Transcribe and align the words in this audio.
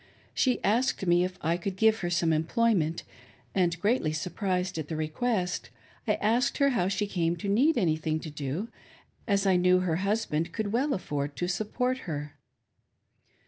She 0.33 0.63
asked 0.63 1.05
me 1.05 1.23
if 1.23 1.37
I 1.43 1.59
would 1.63 1.75
give 1.75 1.99
her 1.99 2.09
some 2.09 2.33
employ 2.33 2.73
ment, 2.73 3.03
and, 3.53 3.79
greatly 3.79 4.11
surprised 4.11 4.79
at 4.79 4.87
the 4.87 4.95
request, 4.95 5.69
I 6.07 6.15
asked 6.15 6.57
her 6.57 6.69
how 6.69 6.87
she 6.87 7.05
came 7.05 7.35
to 7.35 7.47
need 7.47 7.77
anything 7.77 8.19
to 8.21 8.31
do, 8.31 8.69
as 9.27 9.45
I 9.45 9.57
knew 9.57 9.81
her 9.81 9.97
husband 9.97 10.53
could 10.53 10.71
well 10.73 10.95
afford 10.95 11.35
to 11.35 11.47
support 11.47 11.99
her. 12.09 12.35